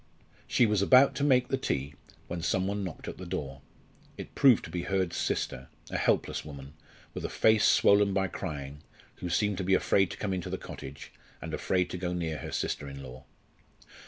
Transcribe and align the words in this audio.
She 0.47 0.65
was 0.65 0.81
about 0.81 1.13
to 1.17 1.23
make 1.23 1.49
the 1.49 1.59
tea 1.59 1.93
when 2.27 2.41
some 2.41 2.65
one 2.65 2.83
knocked 2.83 3.07
at 3.07 3.19
the 3.19 3.25
door. 3.27 3.61
It 4.17 4.33
proved 4.33 4.63
to 4.65 4.71
be 4.71 4.81
Hurd's 4.81 5.15
sister, 5.15 5.69
a 5.91 5.97
helpless 5.99 6.43
woman, 6.43 6.73
with 7.13 7.23
a 7.23 7.29
face 7.29 7.65
swollen 7.65 8.11
by 8.11 8.27
crying, 8.27 8.81
who 9.17 9.29
seemed 9.29 9.59
to 9.59 9.63
be 9.63 9.75
afraid 9.75 10.09
to 10.09 10.17
come 10.17 10.33
into 10.33 10.49
the 10.49 10.57
cottage, 10.57 11.11
and 11.39 11.53
afraid 11.53 11.91
to 11.91 11.99
go 11.99 12.13
near 12.13 12.39
her 12.39 12.51
sister 12.51 12.89
in 12.89 13.03
law. 13.03 13.25